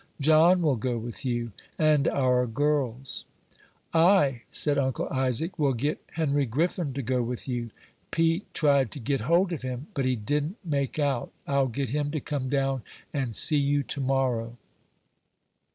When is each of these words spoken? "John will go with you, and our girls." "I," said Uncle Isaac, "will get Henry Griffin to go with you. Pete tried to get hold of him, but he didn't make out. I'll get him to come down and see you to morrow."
"John 0.19 0.63
will 0.63 0.77
go 0.77 0.97
with 0.97 1.23
you, 1.25 1.51
and 1.77 2.07
our 2.07 2.47
girls." 2.47 3.25
"I," 3.93 4.41
said 4.49 4.79
Uncle 4.79 5.07
Isaac, 5.09 5.59
"will 5.59 5.75
get 5.75 6.03
Henry 6.13 6.47
Griffin 6.47 6.91
to 6.95 7.03
go 7.03 7.21
with 7.21 7.47
you. 7.47 7.69
Pete 8.09 8.51
tried 8.51 8.89
to 8.93 8.99
get 8.99 9.21
hold 9.21 9.53
of 9.53 9.61
him, 9.61 9.85
but 9.93 10.05
he 10.05 10.15
didn't 10.15 10.57
make 10.65 10.97
out. 10.97 11.31
I'll 11.45 11.67
get 11.67 11.91
him 11.91 12.09
to 12.13 12.19
come 12.19 12.49
down 12.49 12.81
and 13.13 13.35
see 13.35 13.57
you 13.57 13.83
to 13.83 14.01
morrow." 14.01 14.57